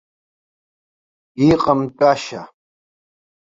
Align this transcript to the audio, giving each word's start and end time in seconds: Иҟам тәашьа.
Иҟам 1.49 1.81
тәашьа. 1.97 2.41